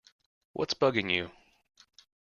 [0.53, 1.29] What’s bugging you?